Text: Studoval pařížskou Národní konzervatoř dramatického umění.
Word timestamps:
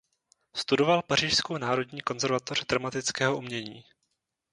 Studoval 0.55 1.01
pařížskou 1.01 1.57
Národní 1.57 2.01
konzervatoř 2.01 2.65
dramatického 2.65 3.37
umění. 3.37 3.83